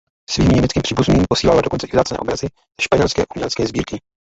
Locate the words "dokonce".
1.61-1.87